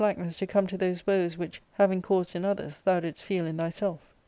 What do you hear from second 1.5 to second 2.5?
having caused in